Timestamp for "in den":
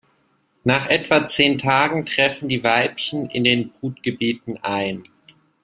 3.29-3.69